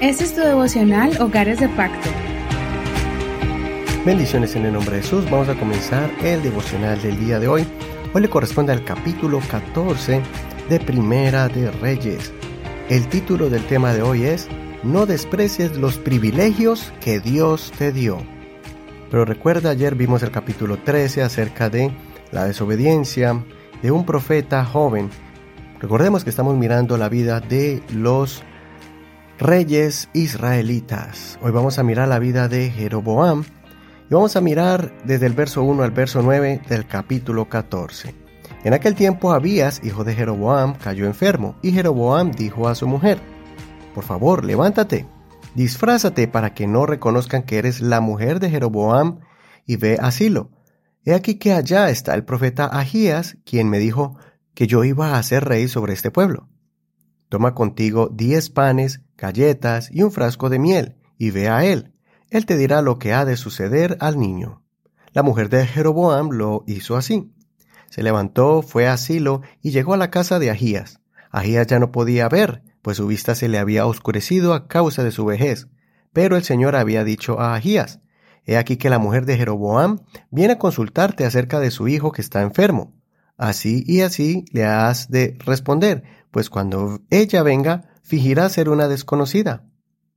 Este 0.00 0.24
es 0.24 0.34
tu 0.34 0.40
devocional 0.40 1.20
Hogares 1.20 1.58
de 1.60 1.68
Pacto. 1.70 2.08
Bendiciones 4.04 4.54
en 4.54 4.66
el 4.66 4.72
nombre 4.72 4.96
de 4.96 5.02
Jesús. 5.02 5.24
Vamos 5.30 5.48
a 5.48 5.58
comenzar 5.58 6.10
el 6.22 6.42
devocional 6.42 7.00
del 7.02 7.18
día 7.18 7.40
de 7.40 7.48
hoy. 7.48 7.66
Hoy 8.14 8.22
le 8.22 8.28
corresponde 8.28 8.72
al 8.72 8.84
capítulo 8.84 9.40
14 9.50 10.22
de 10.68 10.80
Primera 10.80 11.48
de 11.48 11.70
Reyes. 11.70 12.32
El 12.88 13.08
título 13.08 13.50
del 13.50 13.64
tema 13.66 13.92
de 13.92 14.02
hoy 14.02 14.24
es 14.24 14.48
No 14.84 15.06
desprecies 15.06 15.76
los 15.76 15.98
privilegios 15.98 16.92
que 17.00 17.18
Dios 17.18 17.72
te 17.76 17.90
dio. 17.90 18.18
Pero 19.10 19.24
recuerda, 19.24 19.70
ayer 19.70 19.94
vimos 19.94 20.22
el 20.22 20.30
capítulo 20.30 20.78
13 20.78 21.22
acerca 21.22 21.68
de 21.68 21.90
la 22.30 22.44
desobediencia 22.44 23.44
de 23.82 23.90
un 23.90 24.06
profeta 24.06 24.64
joven. 24.64 25.10
Recordemos 25.78 26.24
que 26.24 26.30
estamos 26.30 26.56
mirando 26.56 26.96
la 26.96 27.10
vida 27.10 27.40
de 27.40 27.82
los 27.92 28.42
reyes 29.38 30.08
israelitas. 30.14 31.38
Hoy 31.42 31.52
vamos 31.52 31.78
a 31.78 31.82
mirar 31.82 32.08
la 32.08 32.18
vida 32.18 32.48
de 32.48 32.70
Jeroboam 32.70 33.44
y 34.08 34.14
vamos 34.14 34.36
a 34.36 34.40
mirar 34.40 34.94
desde 35.04 35.26
el 35.26 35.34
verso 35.34 35.62
1 35.62 35.82
al 35.82 35.90
verso 35.90 36.22
9 36.22 36.62
del 36.66 36.86
capítulo 36.86 37.50
14. 37.50 38.14
En 38.64 38.72
aquel 38.72 38.94
tiempo 38.94 39.32
Abías, 39.32 39.82
hijo 39.84 40.02
de 40.02 40.14
Jeroboam, 40.14 40.76
cayó 40.76 41.04
enfermo 41.04 41.56
y 41.60 41.72
Jeroboam 41.72 42.32
dijo 42.32 42.68
a 42.68 42.74
su 42.74 42.86
mujer, 42.88 43.20
Por 43.94 44.04
favor, 44.04 44.46
levántate, 44.46 45.06
disfrázate 45.54 46.26
para 46.26 46.54
que 46.54 46.66
no 46.66 46.86
reconozcan 46.86 47.42
que 47.42 47.58
eres 47.58 47.82
la 47.82 48.00
mujer 48.00 48.40
de 48.40 48.48
Jeroboam 48.48 49.20
y 49.66 49.76
ve 49.76 49.98
a 50.00 50.10
Silo. 50.10 50.48
He 51.04 51.12
aquí 51.12 51.34
que 51.34 51.52
allá 51.52 51.90
está 51.90 52.14
el 52.14 52.24
profeta 52.24 52.64
Agías, 52.64 53.36
quien 53.44 53.68
me 53.68 53.78
dijo 53.78 54.16
que 54.56 54.66
yo 54.66 54.82
iba 54.84 55.18
a 55.18 55.22
ser 55.22 55.44
rey 55.44 55.68
sobre 55.68 55.92
este 55.92 56.10
pueblo. 56.10 56.48
Toma 57.28 57.54
contigo 57.54 58.08
diez 58.10 58.48
panes, 58.48 59.02
galletas 59.18 59.90
y 59.92 60.02
un 60.02 60.10
frasco 60.10 60.48
de 60.48 60.58
miel, 60.58 60.96
y 61.18 61.30
ve 61.30 61.48
a 61.48 61.64
él. 61.64 61.92
Él 62.30 62.46
te 62.46 62.56
dirá 62.56 62.80
lo 62.80 62.98
que 62.98 63.12
ha 63.12 63.26
de 63.26 63.36
suceder 63.36 63.98
al 64.00 64.18
niño. 64.18 64.64
La 65.12 65.22
mujer 65.22 65.50
de 65.50 65.66
Jeroboam 65.66 66.30
lo 66.30 66.64
hizo 66.66 66.96
así. 66.96 67.30
Se 67.90 68.02
levantó, 68.02 68.62
fue 68.62 68.88
a 68.88 68.96
Silo 68.96 69.42
y 69.60 69.72
llegó 69.72 69.92
a 69.92 69.98
la 69.98 70.10
casa 70.10 70.38
de 70.38 70.50
Agías. 70.50 71.00
Agías 71.30 71.66
ya 71.66 71.78
no 71.78 71.92
podía 71.92 72.26
ver, 72.30 72.62
pues 72.80 72.96
su 72.96 73.06
vista 73.06 73.34
se 73.34 73.50
le 73.50 73.58
había 73.58 73.84
oscurecido 73.84 74.54
a 74.54 74.68
causa 74.68 75.04
de 75.04 75.12
su 75.12 75.26
vejez. 75.26 75.68
Pero 76.14 76.34
el 76.34 76.44
Señor 76.44 76.76
había 76.76 77.04
dicho 77.04 77.38
a 77.40 77.54
Agías, 77.54 78.00
He 78.46 78.56
aquí 78.56 78.78
que 78.78 78.88
la 78.88 78.98
mujer 78.98 79.26
de 79.26 79.36
Jeroboam 79.36 79.98
viene 80.30 80.54
a 80.54 80.58
consultarte 80.58 81.26
acerca 81.26 81.60
de 81.60 81.70
su 81.70 81.88
hijo 81.88 82.10
que 82.10 82.22
está 82.22 82.40
enfermo. 82.40 82.94
Así 83.36 83.84
y 83.86 84.00
así 84.00 84.44
le 84.52 84.64
has 84.64 85.10
de 85.10 85.36
responder, 85.44 86.04
pues 86.30 86.48
cuando 86.48 87.00
ella 87.10 87.42
venga, 87.42 87.90
fingirá 88.02 88.48
ser 88.48 88.68
una 88.68 88.88
desconocida. 88.88 89.66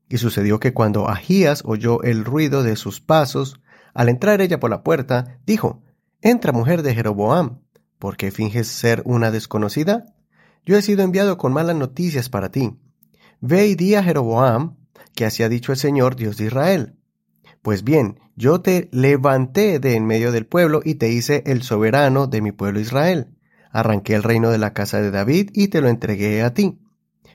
Y 0.08 0.18
sucedió 0.18 0.60
que 0.60 0.74
cuando 0.74 1.08
Agías 1.08 1.62
oyó 1.66 2.02
el 2.04 2.26
ruido 2.26 2.64
de 2.64 2.76
sus 2.76 3.02
pasos, 3.02 3.60
al 3.94 4.10
entrar 4.10 4.42
ella 4.42 4.60
por 4.60 4.70
la 4.70 4.84
puerta, 4.84 5.40
dijo, 5.46 5.84
Entra 6.22 6.52
mujer 6.52 6.82
de 6.82 6.96
Jeroboam, 6.96 7.62
¿por 7.98 8.18
qué 8.18 8.32
finges 8.32 8.68
ser 8.68 9.02
una 9.06 9.32
desconocida? 9.32 10.06
Yo 10.66 10.78
he 10.78 10.82
sido 10.82 11.04
enviado 11.04 11.38
con 11.38 11.54
malas 11.54 11.76
noticias 11.76 12.30
para 12.30 12.50
ti. 12.50 12.78
Ve 13.42 13.68
y 13.68 13.76
di 13.76 13.96
a 13.96 14.04
Jeroboam, 14.04 14.78
que 15.16 15.26
así 15.26 15.44
ha 15.44 15.50
dicho 15.50 15.72
el 15.72 15.78
Señor 15.78 16.16
Dios 16.16 16.38
de 16.38 16.46
Israel. 16.46 16.99
Pues 17.62 17.84
bien, 17.84 18.20
yo 18.36 18.62
te 18.62 18.90
levanté 18.92 19.80
de 19.80 19.96
en 19.96 20.06
medio 20.06 20.32
del 20.32 20.46
pueblo 20.46 20.82
y 20.84 20.96
te 20.96 21.10
hice 21.12 21.44
el 21.46 21.62
soberano 21.64 22.28
de 22.28 22.42
mi 22.42 22.52
pueblo 22.52 22.80
Israel 22.80 23.28
arranqué 23.72 24.16
el 24.16 24.24
reino 24.24 24.50
de 24.50 24.58
la 24.58 24.74
casa 24.74 25.02
de 25.02 25.12
David 25.12 25.52
y 25.54 25.68
te 25.70 25.82
lo 25.82 25.88
entregué 25.88 26.42
a 26.44 26.54
ti. 26.54 26.80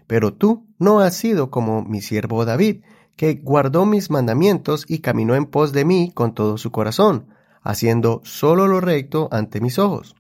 Pero 0.07 0.35
tú 0.35 0.67
no 0.79 1.01
has 1.01 1.17
sido 1.17 1.51
como 1.51 1.83
mi 1.83 2.03
siervo 2.03 2.45
David, 2.45 2.83
que 3.17 3.35
guardó 3.35 3.87
mis 3.87 4.11
mandamientos 4.11 4.85
y 4.89 4.99
caminó 4.99 5.35
en 5.35 5.47
pos 5.47 5.73
de 5.73 5.85
mí 5.85 6.11
con 6.13 6.35
todo 6.35 6.59
su 6.59 6.71
corazón, 6.73 7.29
haciendo 7.63 8.21
solo 8.25 8.67
lo 8.67 8.81
recto 8.81 9.29
ante 9.31 9.61
mis 9.61 9.79
ojos. 9.79 10.17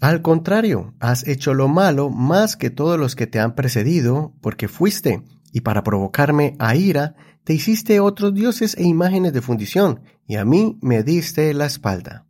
Al 0.00 0.22
contrario, 0.22 0.94
has 1.00 1.26
hecho 1.26 1.54
lo 1.54 1.66
malo 1.66 2.10
más 2.10 2.56
que 2.56 2.70
todos 2.70 3.00
los 3.00 3.16
que 3.16 3.26
te 3.26 3.40
han 3.40 3.56
precedido, 3.56 4.32
porque 4.40 4.68
fuiste, 4.68 5.24
y 5.52 5.60
para 5.60 5.82
provocarme 5.82 6.56
a 6.58 6.74
ira, 6.74 7.14
te 7.44 7.54
hiciste 7.54 8.00
otros 8.00 8.34
dioses 8.34 8.76
e 8.76 8.84
imágenes 8.84 9.32
de 9.32 9.40
fundición, 9.40 10.00
y 10.26 10.36
a 10.36 10.44
mí 10.44 10.78
me 10.82 11.02
diste 11.02 11.52
la 11.54 11.66
espalda. 11.66 12.26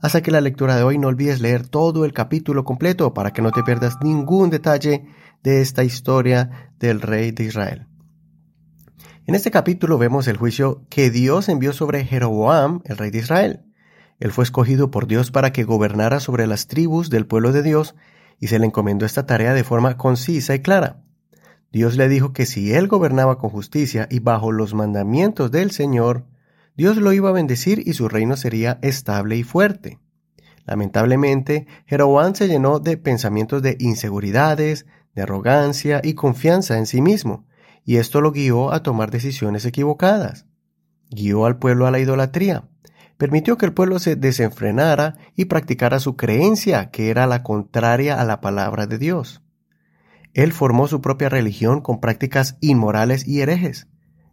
Hasta 0.00 0.22
que 0.22 0.30
la 0.30 0.42
lectura 0.42 0.76
de 0.76 0.82
hoy 0.82 0.98
no 0.98 1.08
olvides 1.08 1.40
leer 1.40 1.66
todo 1.66 2.04
el 2.04 2.12
capítulo 2.12 2.64
completo 2.64 3.14
para 3.14 3.32
que 3.32 3.40
no 3.40 3.52
te 3.52 3.62
pierdas 3.62 3.96
ningún 4.02 4.50
detalle 4.50 5.06
de 5.42 5.62
esta 5.62 5.82
historia 5.82 6.72
del 6.78 7.00
rey 7.00 7.30
de 7.30 7.44
Israel. 7.44 7.86
En 9.26 9.34
este 9.34 9.50
capítulo 9.50 9.96
vemos 9.96 10.28
el 10.28 10.36
juicio 10.36 10.84
que 10.90 11.10
Dios 11.10 11.48
envió 11.48 11.72
sobre 11.72 12.04
Jeroboam, 12.04 12.82
el 12.84 12.98
rey 12.98 13.10
de 13.10 13.20
Israel. 13.20 13.64
Él 14.20 14.32
fue 14.32 14.44
escogido 14.44 14.90
por 14.90 15.06
Dios 15.06 15.30
para 15.30 15.52
que 15.52 15.64
gobernara 15.64 16.20
sobre 16.20 16.46
las 16.46 16.66
tribus 16.66 17.08
del 17.08 17.26
pueblo 17.26 17.52
de 17.52 17.62
Dios 17.62 17.94
y 18.38 18.48
se 18.48 18.58
le 18.58 18.66
encomendó 18.66 19.06
esta 19.06 19.24
tarea 19.24 19.54
de 19.54 19.64
forma 19.64 19.96
concisa 19.96 20.54
y 20.54 20.60
clara. 20.60 21.03
Dios 21.72 21.96
le 21.96 22.08
dijo 22.08 22.32
que 22.32 22.46
si 22.46 22.72
él 22.72 22.88
gobernaba 22.88 23.38
con 23.38 23.50
justicia 23.50 24.06
y 24.10 24.20
bajo 24.20 24.52
los 24.52 24.74
mandamientos 24.74 25.50
del 25.50 25.70
Señor, 25.70 26.24
Dios 26.76 26.96
lo 26.96 27.12
iba 27.12 27.28
a 27.28 27.32
bendecir 27.32 27.82
y 27.86 27.92
su 27.94 28.08
reino 28.08 28.36
sería 28.36 28.78
estable 28.82 29.36
y 29.36 29.42
fuerte. 29.42 29.98
Lamentablemente, 30.66 31.66
Jeroboam 31.86 32.34
se 32.34 32.48
llenó 32.48 32.80
de 32.80 32.96
pensamientos 32.96 33.62
de 33.62 33.76
inseguridades, 33.78 34.86
de 35.14 35.22
arrogancia 35.22 36.00
y 36.02 36.14
confianza 36.14 36.78
en 36.78 36.86
sí 36.86 37.00
mismo, 37.00 37.46
y 37.84 37.96
esto 37.96 38.20
lo 38.20 38.32
guió 38.32 38.72
a 38.72 38.82
tomar 38.82 39.10
decisiones 39.10 39.66
equivocadas. 39.66 40.46
Guió 41.10 41.44
al 41.44 41.58
pueblo 41.58 41.86
a 41.86 41.90
la 41.90 42.00
idolatría, 42.00 42.64
permitió 43.18 43.56
que 43.56 43.66
el 43.66 43.74
pueblo 43.74 43.98
se 43.98 44.16
desenfrenara 44.16 45.16
y 45.36 45.44
practicara 45.44 46.00
su 46.00 46.16
creencia, 46.16 46.90
que 46.90 47.10
era 47.10 47.26
la 47.26 47.42
contraria 47.42 48.20
a 48.20 48.24
la 48.24 48.40
palabra 48.40 48.86
de 48.86 48.98
Dios. 48.98 49.43
Él 50.34 50.52
formó 50.52 50.88
su 50.88 51.00
propia 51.00 51.28
religión 51.28 51.80
con 51.80 52.00
prácticas 52.00 52.58
inmorales 52.60 53.26
y 53.26 53.40
herejes. 53.40 53.86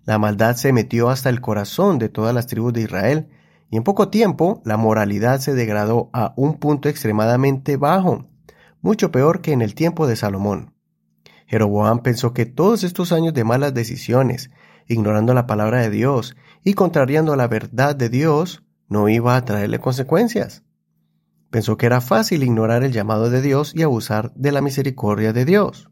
La 0.03 0.17
maldad 0.17 0.55
se 0.55 0.73
metió 0.73 1.09
hasta 1.09 1.29
el 1.29 1.41
corazón 1.41 1.99
de 1.99 2.09
todas 2.09 2.33
las 2.33 2.47
tribus 2.47 2.73
de 2.73 2.81
Israel, 2.81 3.29
y 3.69 3.77
en 3.77 3.83
poco 3.83 4.09
tiempo 4.09 4.61
la 4.65 4.77
moralidad 4.77 5.39
se 5.39 5.53
degradó 5.53 6.09
a 6.11 6.33
un 6.35 6.57
punto 6.57 6.89
extremadamente 6.89 7.77
bajo, 7.77 8.27
mucho 8.81 9.11
peor 9.11 9.41
que 9.41 9.53
en 9.53 9.61
el 9.61 9.75
tiempo 9.75 10.07
de 10.07 10.15
Salomón. 10.15 10.73
Jeroboam 11.45 12.01
pensó 12.01 12.33
que 12.33 12.47
todos 12.47 12.83
estos 12.83 13.11
años 13.11 13.35
de 13.35 13.43
malas 13.43 13.73
decisiones, 13.73 14.49
ignorando 14.87 15.35
la 15.35 15.45
palabra 15.45 15.81
de 15.81 15.91
Dios 15.91 16.35
y 16.63 16.73
contrariando 16.73 17.35
la 17.35 17.47
verdad 17.47 17.95
de 17.95 18.09
Dios, 18.09 18.63
no 18.87 19.07
iba 19.07 19.35
a 19.35 19.45
traerle 19.45 19.79
consecuencias. 19.79 20.63
Pensó 21.51 21.77
que 21.77 21.85
era 21.85 22.01
fácil 22.01 22.43
ignorar 22.43 22.83
el 22.83 22.91
llamado 22.91 23.29
de 23.29 23.41
Dios 23.41 23.73
y 23.75 23.83
abusar 23.83 24.33
de 24.33 24.51
la 24.51 24.61
misericordia 24.61 25.31
de 25.33 25.45
Dios. 25.45 25.90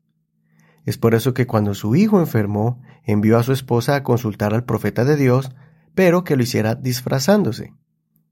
Es 0.86 0.98
por 0.98 1.16
eso 1.16 1.34
que 1.34 1.48
cuando 1.48 1.74
su 1.74 1.96
hijo 1.96 2.20
enfermó, 2.20 2.82
envió 3.04 3.38
a 3.38 3.44
su 3.44 3.52
esposa 3.52 3.96
a 3.96 4.04
consultar 4.04 4.54
al 4.54 4.64
profeta 4.64 5.06
de 5.06 5.16
Dios, 5.16 5.52
pero 5.96 6.24
que 6.24 6.36
lo 6.36 6.44
hiciera 6.44 6.76
disfrazándose. 6.76 7.74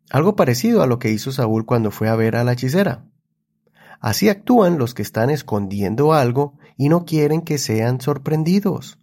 Algo 0.10 0.36
parecido 0.36 0.82
a 0.82 0.88
lo 0.88 1.00
que 1.00 1.12
hizo 1.12 1.32
Saúl 1.32 1.66
cuando 1.66 1.92
fue 1.92 2.08
a 2.08 2.16
ver 2.16 2.36
a 2.36 2.44
la 2.44 2.54
hechicera. 2.54 3.06
Así 4.00 4.30
actúan 4.30 4.78
los 4.78 4.94
que 4.94 5.02
están 5.02 5.30
escondiendo 5.30 6.14
algo 6.14 6.58
y 6.78 6.90
no 6.90 7.06
quieren 7.06 7.42
que 7.42 7.58
sean 7.58 8.00
sorprendidos. 8.00 9.00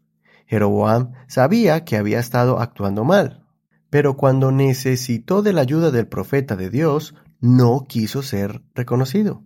Jeroboam 0.47 1.12
sabía 1.27 1.84
que 1.84 1.97
había 1.97 2.21
estado 2.21 2.60
actuando 2.60 3.04
mal, 3.04 3.44
pero 3.91 4.16
cuando 4.16 4.53
necesitó 4.53 5.43
de 5.43 5.53
la 5.53 5.62
ayuda 5.62 5.91
del 5.91 6.06
profeta 6.06 6.56
de 6.56 6.71
Dios, 6.71 7.15
no 7.41 7.84
quiso 7.87 8.22
ser 8.22 8.62
reconocido. 8.75 9.43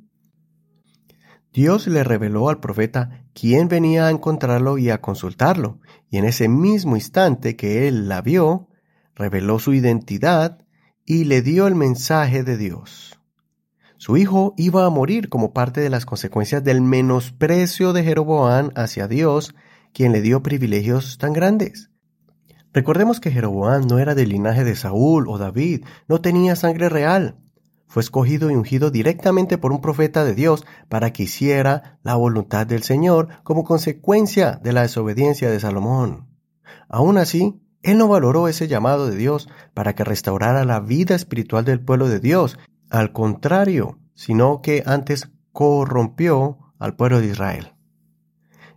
Dios 1.59 1.89
le 1.89 2.05
reveló 2.05 2.51
al 2.51 2.61
profeta 2.61 3.25
quién 3.35 3.67
venía 3.67 4.07
a 4.07 4.11
encontrarlo 4.13 4.79
y 4.79 4.91
a 4.91 5.01
consultarlo, 5.01 5.81
y 6.09 6.19
en 6.19 6.25
ese 6.25 6.47
mismo 6.47 6.95
instante 6.95 7.57
que 7.57 7.89
él 7.89 8.09
la 8.09 8.23
vio, 8.23 8.69
reveló 9.17 9.59
su 9.59 9.73
identidad 9.73 10.65
y 11.05 11.25
le 11.25 11.43
dio 11.43 11.67
el 11.67 11.75
mensaje 11.75 12.45
de 12.45 12.57
Dios. 12.57 13.19
Su 13.97 14.17
hijo 14.17 14.55
iba 14.57 14.87
a 14.87 14.91
morir 14.91 15.29
como 15.29 15.53
parte 15.53 15.81
de 15.81 15.91
las 15.91 16.07
consecuencias 16.07 16.63
del 16.63 16.81
menosprecio 16.81 17.93
de 17.93 18.05
Jeroboam 18.05 18.71
hacia 18.77 19.09
Dios, 19.09 19.57
quien 19.93 20.13
le 20.13 20.21
dio 20.21 20.45
privilegios 20.45 21.19
tan 21.19 21.33
grandes. 21.33 21.91
Recordemos 22.73 23.19
que 23.19 23.33
Jeroboam 23.33 23.85
no 23.89 23.99
era 23.99 24.15
del 24.15 24.29
linaje 24.29 24.63
de 24.63 24.77
Saúl 24.77 25.27
o 25.27 25.39
David, 25.39 25.85
no 26.07 26.21
tenía 26.21 26.55
sangre 26.55 26.89
real, 26.89 27.41
fue 27.89 28.03
escogido 28.03 28.51
y 28.51 28.55
ungido 28.55 28.91
directamente 28.91 29.59
por 29.59 29.73
un 29.73 29.81
profeta 29.81 30.25
de 30.25 30.35
Dios 30.35 30.65
para 30.89 31.13
que 31.13 31.25
hiciera 31.25 31.99
la 32.03 32.15
voluntad 32.15 32.67
del 32.67 32.83
Señor 32.83 33.29
como 33.43 33.65
consecuencia 33.65 34.61
de 34.63 34.73
la 34.73 34.83
desobediencia 34.83 35.51
de 35.51 35.59
Salomón. 35.59 36.29
Aún 36.89 37.19
así, 37.19 37.61
él 37.83 37.99
no 37.99 38.09
valoró 38.09 38.49
ese 38.49 38.69
llamado 38.69 39.09
de 39.09 39.17
Dios 39.17 39.49
para 39.75 39.95
que 39.95 40.05
restaurara 40.05 40.65
la 40.65 40.81
vida 40.81 41.15
espiritual 41.15 41.65
del 41.65 41.81
pueblo 41.81 42.09
de 42.09 42.21
Dios, 42.21 42.59
al 42.91 43.13
contrario, 43.13 43.99
sino 44.15 44.61
que 44.61 44.83
antes 44.85 45.31
corrompió 45.53 46.59
al 46.79 46.95
pueblo 46.95 47.21
de 47.21 47.29
Israel. 47.29 47.73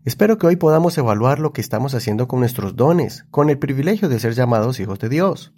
Espero 0.04 0.38
que 0.38 0.48
hoy 0.48 0.56
podamos 0.56 0.98
evaluar 0.98 1.40
lo 1.40 1.54
que 1.54 1.62
estamos 1.62 1.94
haciendo 1.94 2.28
con 2.28 2.40
nuestros 2.40 2.76
dones, 2.76 3.26
con 3.30 3.50
el 3.50 3.60
privilegio 3.60 4.10
de 4.10 4.20
ser 4.20 4.34
llamados 4.34 4.80
hijos 4.80 4.98
de 5.00 5.10
Dios. 5.10 5.54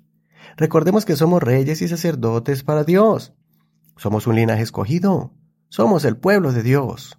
Recordemos 0.57 1.05
que 1.05 1.15
somos 1.15 1.41
reyes 1.41 1.81
y 1.81 1.88
sacerdotes 1.88 2.63
para 2.63 2.83
Dios. 2.83 3.33
Somos 3.95 4.27
un 4.27 4.35
linaje 4.35 4.63
escogido. 4.63 5.31
Somos 5.69 6.05
el 6.05 6.17
pueblo 6.17 6.51
de 6.51 6.61
Dios, 6.61 7.17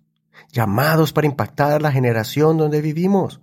llamados 0.53 1.13
para 1.13 1.27
impactar 1.27 1.83
la 1.83 1.91
generación 1.91 2.57
donde 2.57 2.81
vivimos, 2.81 3.41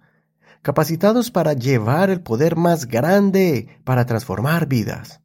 capacitados 0.61 1.31
para 1.31 1.51
llevar 1.51 2.09
el 2.09 2.21
poder 2.21 2.55
más 2.55 2.87
grande 2.87 3.67
para 3.83 4.05
transformar 4.05 4.67
vidas. 4.67 5.19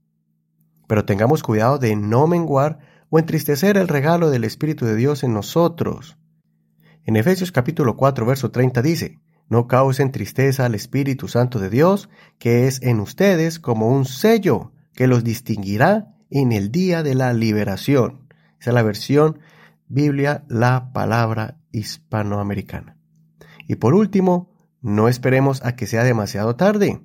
Pero 0.89 1.05
tengamos 1.05 1.43
cuidado 1.43 1.79
de 1.79 1.95
no 1.95 2.27
menguar 2.27 2.79
o 3.11 3.19
entristecer 3.19 3.77
el 3.77 3.87
regalo 3.87 4.31
del 4.31 4.43
Espíritu 4.43 4.87
de 4.87 4.97
Dios 4.97 5.23
en 5.23 5.35
nosotros. 5.35 6.17
En 7.05 7.15
Efesios 7.15 7.53
capítulo 7.53 7.97
4, 7.97 8.27
verso 8.27 8.51
30 8.51 8.83
dice, 8.83 9.21
No 9.49 9.69
causen 9.69 10.11
tristeza 10.11 10.65
al 10.65 10.75
Espíritu 10.75 11.29
Santo 11.29 11.61
de 11.61 11.71
Dios, 11.71 12.09
que 12.39 12.67
es 12.67 12.83
en 12.83 12.99
ustedes 12.99 13.61
como 13.61 13.89
un 13.89 14.05
sello 14.05 14.73
que 14.95 15.07
los 15.07 15.23
distinguirá 15.23 16.16
en 16.31 16.53
el 16.53 16.71
día 16.71 17.03
de 17.03 17.15
la 17.15 17.33
liberación. 17.33 18.29
Esa 18.61 18.71
es 18.71 18.75
la 18.75 18.83
versión 18.83 19.39
Biblia, 19.89 20.45
la 20.49 20.93
palabra 20.93 21.59
hispanoamericana. 21.73 22.97
Y 23.69 23.77
por 23.77 23.95
último, 23.95 24.51
no 24.81 25.09
esperemos 25.09 25.65
a 25.65 25.77
que 25.77 25.87
sea 25.87 26.05
demasiado 26.05 26.57
tarde. 26.57 27.01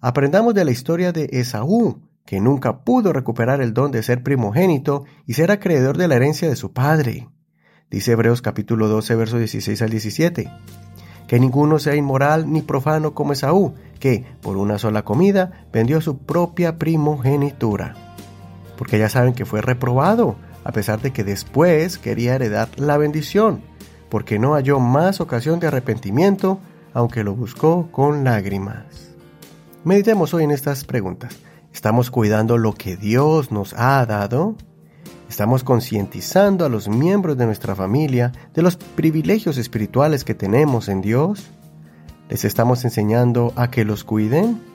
Aprendamos 0.00 0.54
de 0.54 0.64
la 0.64 0.70
historia 0.70 1.12
de 1.12 1.28
Esaú, 1.32 2.02
que 2.24 2.40
nunca 2.40 2.84
pudo 2.84 3.12
recuperar 3.12 3.60
el 3.60 3.74
don 3.74 3.90
de 3.90 4.02
ser 4.02 4.22
primogénito 4.22 5.04
y 5.26 5.34
ser 5.34 5.50
acreedor 5.50 5.96
de 5.96 6.08
la 6.08 6.16
herencia 6.16 6.48
de 6.48 6.56
su 6.56 6.72
padre. 6.72 7.28
Dice 7.90 8.12
Hebreos 8.12 8.40
capítulo 8.42 8.88
12, 8.88 9.14
versos 9.16 9.38
16 9.40 9.82
al 9.82 9.90
17. 9.90 10.50
Que 11.26 11.40
ninguno 11.40 11.78
sea 11.78 11.96
inmoral 11.96 12.52
ni 12.52 12.62
profano 12.62 13.14
como 13.14 13.32
Esaú, 13.32 13.74
que 13.98 14.24
por 14.40 14.56
una 14.56 14.78
sola 14.78 15.04
comida 15.04 15.66
vendió 15.72 16.00
su 16.00 16.18
propia 16.18 16.78
primogenitura. 16.78 18.09
Porque 18.80 18.98
ya 18.98 19.10
saben 19.10 19.34
que 19.34 19.44
fue 19.44 19.60
reprobado, 19.60 20.36
a 20.64 20.72
pesar 20.72 21.02
de 21.02 21.12
que 21.12 21.22
después 21.22 21.98
quería 21.98 22.36
heredar 22.36 22.70
la 22.78 22.96
bendición, 22.96 23.60
porque 24.08 24.38
no 24.38 24.54
halló 24.54 24.80
más 24.80 25.20
ocasión 25.20 25.60
de 25.60 25.66
arrepentimiento, 25.66 26.60
aunque 26.94 27.22
lo 27.22 27.34
buscó 27.34 27.92
con 27.92 28.24
lágrimas. 28.24 29.12
Meditemos 29.84 30.32
hoy 30.32 30.44
en 30.44 30.50
estas 30.50 30.84
preguntas. 30.84 31.36
¿Estamos 31.74 32.10
cuidando 32.10 32.56
lo 32.56 32.72
que 32.72 32.96
Dios 32.96 33.52
nos 33.52 33.74
ha 33.74 34.06
dado? 34.06 34.54
¿Estamos 35.28 35.62
concientizando 35.62 36.64
a 36.64 36.70
los 36.70 36.88
miembros 36.88 37.36
de 37.36 37.44
nuestra 37.44 37.74
familia 37.74 38.32
de 38.54 38.62
los 38.62 38.78
privilegios 38.78 39.58
espirituales 39.58 40.24
que 40.24 40.34
tenemos 40.34 40.88
en 40.88 41.02
Dios? 41.02 41.50
¿Les 42.30 42.46
estamos 42.46 42.82
enseñando 42.86 43.52
a 43.56 43.70
que 43.70 43.84
los 43.84 44.04
cuiden? 44.04 44.69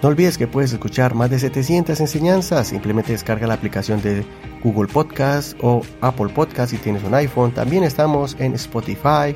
No 0.00 0.10
olvides 0.10 0.38
que 0.38 0.46
puedes 0.46 0.72
escuchar 0.72 1.16
más 1.16 1.28
de 1.28 1.40
700 1.40 1.98
enseñanzas. 1.98 2.68
Simplemente 2.68 3.10
descarga 3.10 3.48
la 3.48 3.54
aplicación 3.54 4.00
de 4.02 4.24
Google 4.62 4.86
Podcast 4.86 5.58
o 5.60 5.82
Apple 6.02 6.28
Podcast 6.28 6.70
si 6.70 6.78
tienes 6.78 7.02
un 7.02 7.14
iPhone. 7.14 7.50
También 7.50 7.82
estamos 7.82 8.36
en 8.38 8.54
Spotify, 8.54 9.34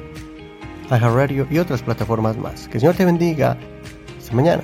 iHeartRadio 0.89 1.49
y 1.51 1.59
otras 1.59 1.83
plataformas 1.83 2.37
más. 2.37 2.69
Que 2.69 2.75
el 2.75 2.83
Señor 2.83 2.95
te 2.95 3.05
bendiga. 3.05 3.59
Hasta 4.21 4.37
mañana. 4.37 4.63